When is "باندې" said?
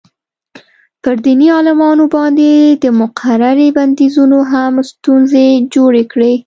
2.15-2.49